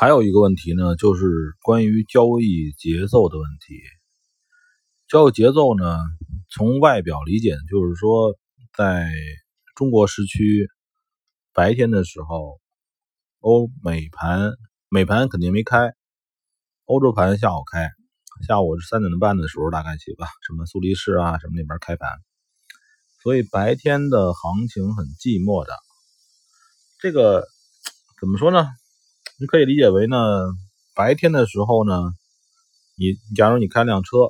[0.00, 1.26] 还有一个问题呢，就是
[1.60, 3.78] 关于交易节奏的问题。
[5.06, 5.98] 交易节奏呢，
[6.48, 8.34] 从外表理解，就是说，
[8.74, 9.12] 在
[9.74, 10.70] 中国时区
[11.52, 12.62] 白天的时候，
[13.40, 14.52] 欧美盘
[14.88, 15.92] 美盘肯定没开，
[16.86, 17.90] 欧洲盘下午开，
[18.48, 22.08] 下午是三点半的时候大概起吧，什么苏黎世啊什么那边开盘，
[23.22, 25.74] 所以白天的行情很寂寞的。
[27.00, 27.46] 这个
[28.18, 28.66] 怎么说呢？
[29.40, 30.16] 你可以理解为呢，
[30.94, 32.12] 白天的时候呢，
[32.98, 34.28] 你假如你开辆车，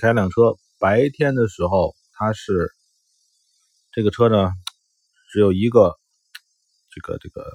[0.00, 2.74] 开辆车，白天的时候它是
[3.92, 4.50] 这个车呢，
[5.30, 5.96] 只有一个
[6.90, 7.46] 这个这个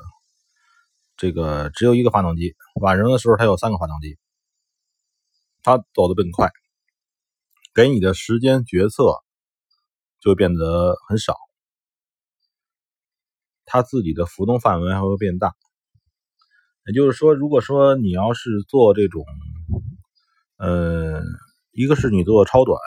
[1.18, 4.18] 这个只有一个发动机，晚上的时候它有三个发动机，
[5.64, 6.50] 它走的更快，
[7.74, 9.22] 给你的时间决策
[10.22, 11.36] 就变得很少，
[13.66, 15.54] 它自己的浮动范围还会变大。
[16.88, 19.26] 也就是说，如果说你要是做这种，
[20.58, 21.24] 呃，
[21.72, 22.80] 一个是你做超短，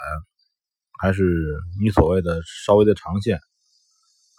[1.01, 1.23] 还是
[1.81, 3.41] 你所谓的稍微的长线，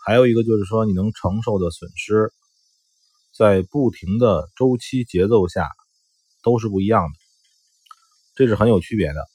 [0.06, 2.32] 还有一个就是说你能承受的损失，
[3.36, 5.68] 在不停的周期节奏下
[6.42, 7.18] 都是不一样的，
[8.34, 9.26] 这是很有区别的。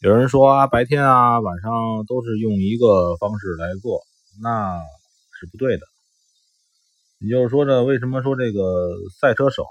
[0.00, 1.70] 有人说啊，白天啊晚上
[2.08, 4.00] 都是用一个方式来做，
[4.42, 4.80] 那
[5.38, 5.86] 是不对的。
[7.22, 9.62] 也就是说呢，为什么说这个赛车手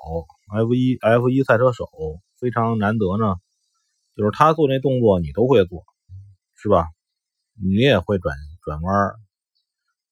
[0.53, 1.87] F 一 F 一赛车手
[2.39, 3.37] 非常难得呢？
[4.15, 5.83] 就是他做那动作你都会做，
[6.55, 6.85] 是吧？
[7.59, 9.15] 你也会转转弯，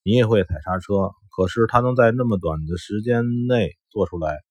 [0.02, 4.42] 你也会踩刹车，可是他能在那么短的时间内做出来，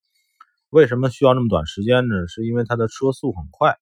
[0.70, 2.28] 为什么需要那么短时间呢？
[2.28, 3.76] 是因为他的车速很快，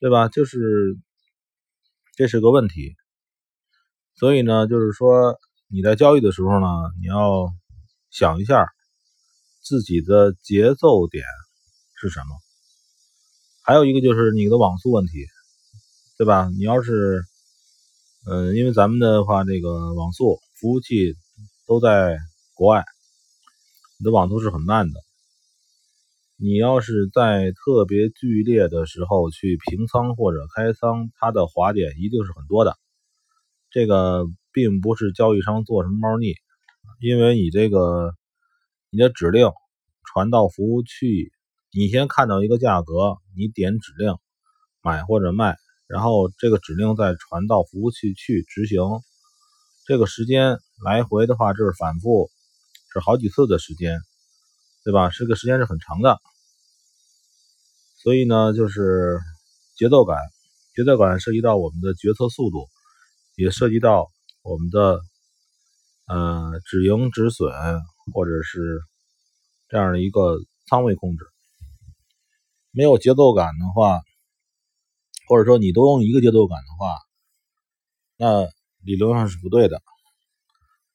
[0.00, 0.28] 对吧？
[0.28, 0.96] 就是
[2.16, 2.96] 这是个问题。
[4.14, 6.66] 所以呢，就是说你在交易的时候呢，
[7.02, 7.52] 你要。
[8.18, 8.72] 想一下
[9.62, 11.22] 自己的节奏点
[12.00, 12.28] 是什么？
[13.62, 15.26] 还有一个就是你的网速问题，
[16.16, 16.48] 对吧？
[16.56, 17.22] 你要是，
[18.26, 21.14] 嗯，因为咱们的话，这个网速服务器
[21.66, 22.18] 都在
[22.54, 22.86] 国外，
[23.98, 24.98] 你的网速是很慢的。
[26.38, 32.78] 你要是在特别剧烈的时候去平仓或者开仓，它的滑点一定是很多的。
[33.70, 34.24] 这个
[34.54, 36.32] 并不是交易商做什么猫腻。
[36.98, 38.14] 因为你这个
[38.88, 39.50] 你的指令
[40.02, 41.30] 传到服务器，
[41.70, 44.16] 你先看到一个价格，你点指令
[44.80, 45.56] 买或者卖，
[45.88, 48.80] 然后这个指令再传到服务器去执行，
[49.86, 52.30] 这个时间来回的话，这是反复
[52.94, 54.00] 是好几次的时间，
[54.82, 55.10] 对吧？
[55.10, 56.18] 这个时间是很长的，
[58.02, 59.20] 所以呢，就是
[59.76, 60.16] 节奏感，
[60.74, 62.66] 节奏感涉及到我们的决策速度，
[63.34, 64.10] 也涉及到
[64.42, 64.98] 我们的。
[66.08, 67.50] 呃，止盈止损，
[68.14, 68.80] 或者是
[69.68, 71.24] 这样的一个仓位控制，
[72.70, 74.00] 没有节奏感的话，
[75.26, 76.94] 或者说你都用一个节奏感的话，
[78.16, 78.44] 那
[78.84, 79.82] 理论上是不对的。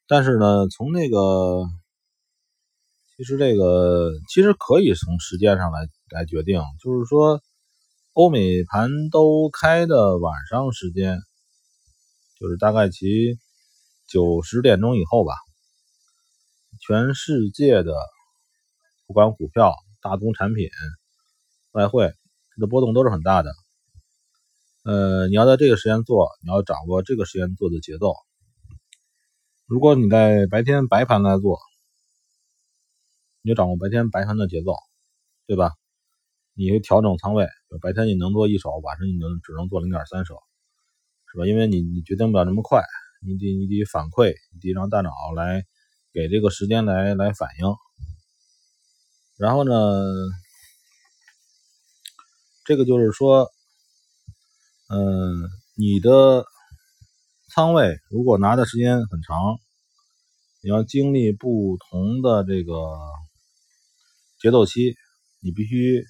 [0.07, 1.66] 但是呢，从那个，
[3.17, 7.41] 其实这个其实可以从时间上来来决定，就是说，
[8.13, 11.19] 欧美盘都开的晚上时间，
[12.39, 13.38] 就是大概其。
[14.11, 15.31] 九十点钟以后吧，
[16.81, 17.94] 全世界的
[19.07, 20.67] 不管股票、大宗产品、
[21.72, 22.13] 外汇，
[22.50, 23.53] 它的波动都是很大的。
[24.83, 28.13] 呃，你要在这个时间做，你要掌握这个时间做的节奏。
[29.66, 31.57] 如果你在白天白盘来做，
[33.41, 34.73] 你就掌握白天白盘的节奏，
[35.47, 35.71] 对吧？
[36.53, 37.47] 你调整仓位，
[37.81, 40.35] 白天你能做一手，晚上你能只能做零点三手，
[41.31, 41.45] 是吧？
[41.47, 42.83] 因为你你决定不了那么快。
[43.23, 45.63] 你得你得反馈，你得让大脑来
[46.11, 47.75] 给这个时间来来反应。
[49.37, 49.73] 然后呢，
[52.65, 53.49] 这个就是说，
[54.89, 56.45] 嗯，你的
[57.53, 59.57] 仓位如果拿的时间很长，
[60.63, 62.73] 你要经历不同的这个
[64.39, 64.95] 节奏期，
[65.41, 66.03] 你必须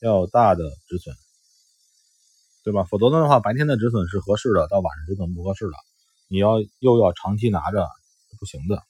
[0.00, 1.14] 要大的止损，
[2.64, 2.84] 对吧？
[2.84, 5.91] 否则的话，白天的止损是合适的，到晚上止损不合适的。
[6.32, 7.86] 你要又要长期拿着
[8.40, 8.82] 不行的，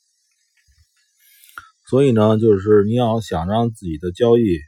[1.89, 4.61] 所以呢，就是你要想让自己的交易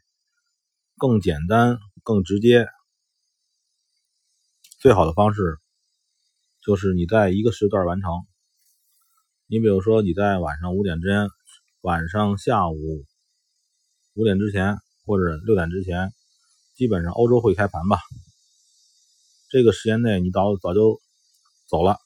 [0.99, 2.67] 更简单、更直接，
[4.81, 5.59] 最好的方式
[6.67, 8.11] 就是你在一个时段完成。
[9.47, 11.29] 你比如说你在晚上五点之前，
[11.81, 13.05] 晚上下午
[14.15, 16.13] 五点之前或者六点之前，
[16.75, 18.01] 基本上欧洲会开盘吧，
[19.49, 21.01] 这个时间内你早早就
[21.69, 22.01] 走了。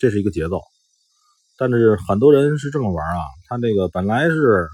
[0.00, 0.62] 这是一个节奏，
[1.58, 4.66] 但是很多人是这么玩啊，他这个本来是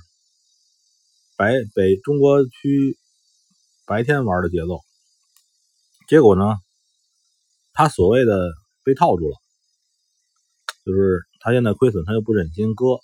[1.36, 2.96] 白北中国区
[3.86, 4.78] 白天玩的节奏，
[6.06, 6.44] 结果呢，
[7.72, 8.52] 他所谓的
[8.84, 9.36] 被套住了，
[10.84, 13.00] 就是他现在亏损，他又不忍心割，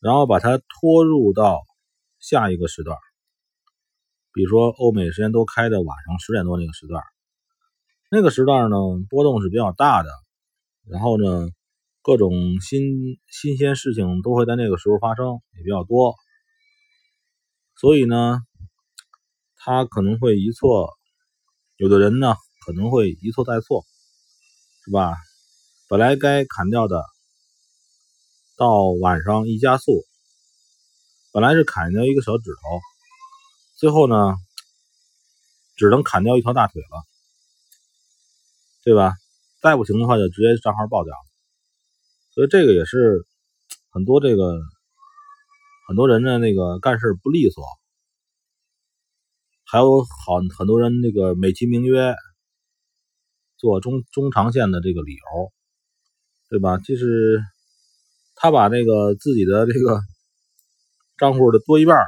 [0.00, 1.60] 然后把它拖入到
[2.18, 2.98] 下一个时段，
[4.32, 7.04] 比如说欧美时间都开的晚上十点多那个时段，
[8.10, 8.76] 那个时段呢
[9.08, 10.10] 波动是比较大的，
[10.88, 11.48] 然后呢。
[12.06, 16.14] 各种新新鲜事情都会在那个时候发生，也比较多，
[17.80, 18.40] 所以呢，
[19.56, 20.92] 他可能会一错，
[21.76, 22.34] 有的人呢
[22.66, 23.86] 可能会一错再错，
[24.84, 25.16] 是吧？
[25.88, 27.02] 本来该砍掉的，
[28.58, 30.04] 到晚上一加速，
[31.32, 32.80] 本来是砍掉一个小指头，
[33.78, 34.34] 最后呢，
[35.78, 37.02] 只能砍掉一条大腿了，
[38.84, 39.14] 对吧？
[39.64, 41.14] 再不行的话，就直接账号爆掉。
[42.32, 43.24] 所以这个也是
[43.88, 44.60] 很多这个
[45.88, 47.64] 很多人的那个干事不利索，
[49.64, 52.14] 还有好很多人那个美其名曰
[53.56, 55.50] 做中中长线的这个理由，
[56.50, 56.76] 对吧？
[56.76, 57.40] 就是
[58.34, 59.98] 他把那个自己的这个
[61.16, 62.04] 账户的多一半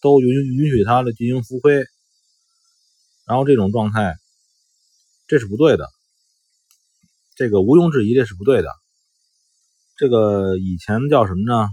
[0.00, 1.82] 都允允许他的进行浮亏，
[3.26, 4.14] 然后这种状态
[5.26, 5.88] 这是不对的，
[7.34, 8.68] 这个毋庸置疑这是不对的。
[9.96, 11.68] 这个以前叫什么呢？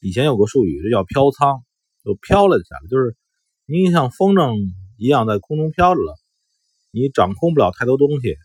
[0.00, 1.62] 以前有个术语，这叫飘仓，
[2.04, 3.16] 就飘了下来，就是
[3.66, 4.56] 你像风筝
[4.98, 6.16] 一样在空中飘着了，
[6.90, 8.36] 你掌控不了太多东西，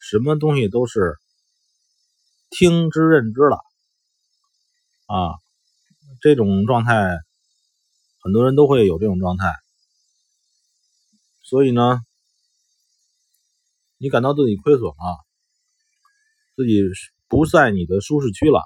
[0.00, 1.16] 什么东西都是
[2.50, 3.58] 听之任之了
[5.06, 5.34] 啊。
[6.20, 7.18] 这种状态，
[8.22, 9.54] 很多人都会有这种状态，
[11.42, 12.00] 所以呢，
[13.98, 15.27] 你感到自己亏损了，
[16.58, 16.82] 自己。
[17.30, 18.62] 不在你的舒适区了，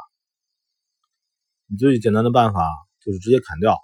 [1.67, 2.65] 你最简单的办法
[3.05, 3.77] 就是直接砍掉，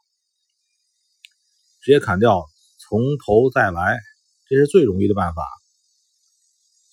[1.81, 2.47] 直接砍掉，
[2.79, 3.99] 从头再来，
[4.49, 5.43] 这是最容易的办法。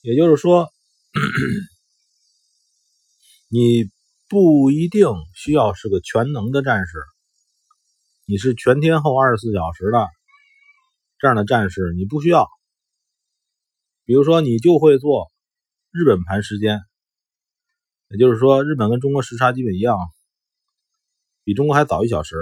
[0.01, 0.73] 也就是说，
[3.49, 3.91] 你
[4.27, 7.03] 不一定需要是个全能的战士，
[8.25, 10.07] 你是全天候二十四小时的
[11.19, 12.49] 这样的战士，你不需要。
[14.05, 15.31] 比如说，你就会做
[15.91, 16.81] 日本盘时间。
[18.15, 19.97] 也就是说，日本跟中国时差基本一样，
[21.43, 22.37] 比中国还早一小时。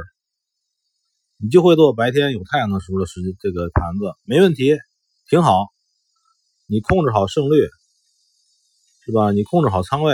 [1.38, 4.78] 你就会做白天有太阳的时候的时这个盘子，没问题，
[5.28, 5.66] 挺好。
[6.68, 7.68] 你控制好胜率，
[9.04, 9.32] 是吧？
[9.32, 10.14] 你控制好仓位，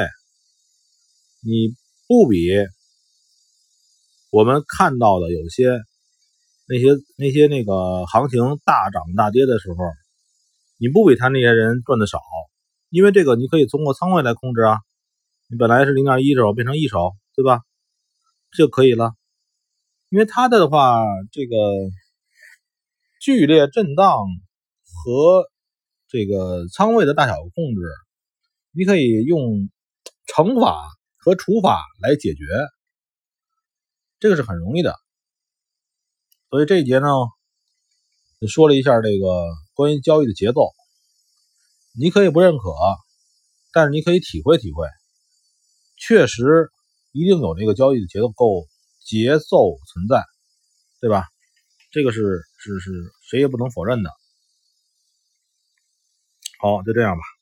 [1.43, 1.75] 你
[2.07, 2.37] 不比
[4.31, 5.77] 我们看到的有些
[6.69, 9.75] 那些那些那个行情大涨大跌的时候，
[10.77, 12.17] 你不比他那些人赚的少，
[12.87, 14.79] 因为这个你可以通过仓位来控制啊。
[15.51, 17.61] 你本来是零点一手变成一手，对吧？
[18.55, 19.15] 就可以了。
[20.09, 21.55] 因为它的话，这个
[23.19, 24.27] 剧烈震荡
[24.85, 25.49] 和
[26.07, 27.81] 这个仓位的大小控制，
[28.73, 29.71] 你可以用
[30.27, 30.87] 乘法
[31.17, 32.43] 和除法来解决，
[34.19, 34.95] 这个是很容易的。
[36.51, 37.07] 所以这一节呢，
[38.47, 40.69] 说了一下这个关于交易的节奏，
[41.99, 42.71] 你可以不认可，
[43.73, 44.87] 但是你可以体会体会。
[45.99, 46.71] 确实，
[47.11, 48.65] 一定有那个交易的结构
[49.05, 50.23] 节奏存在，
[51.01, 51.25] 对吧？
[51.91, 52.91] 这个是是是
[53.29, 54.11] 谁也不能否认的。
[56.59, 57.38] 好，就这样吧。